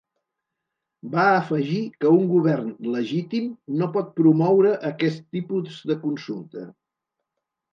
[1.15, 3.51] Va afegir que un govern ‘legítim’
[3.83, 6.67] no pot promoure aquest tipus de consulta.